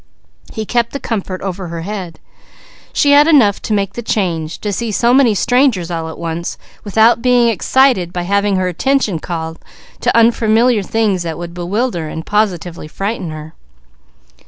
He 0.51 0.65
kept 0.65 0.93
the 0.93 0.99
comfort 0.99 1.43
over 1.43 1.67
her 1.67 1.81
head. 1.81 2.19
She 2.91 3.11
had 3.11 3.27
enough 3.27 3.61
to 3.61 3.71
make 3.71 3.93
the 3.93 4.01
change, 4.01 4.57
to 4.61 4.73
see 4.73 4.91
so 4.91 5.13
many 5.13 5.35
strangers 5.35 5.91
all 5.91 6.09
at 6.09 6.17
once, 6.17 6.57
without 6.83 7.21
being 7.21 7.49
excited 7.49 8.11
by 8.11 8.21
unfamiliar 10.13 10.81
things 10.81 11.21
that 11.21 11.37
would 11.37 11.53
bewilder 11.53 12.07
and 12.09 12.25
positively 12.25 12.87
frighten 12.87 13.29
her. 13.29 13.53